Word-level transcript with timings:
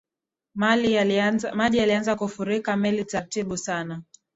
maji 1.63 1.73
yalianza 1.73 2.15
kufurika 2.15 2.77
meli 2.77 3.05
tratibu 3.05 3.57
sana 3.57 4.01